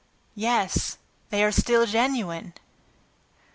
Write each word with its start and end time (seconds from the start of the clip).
"Yes, 0.33 0.97
they 1.29 1.43
are 1.43 1.51
still 1.51 1.85
genuine!" 1.85 2.55